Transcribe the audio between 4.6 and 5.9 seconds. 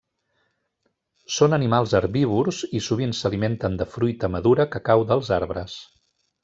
que cau dels arbres.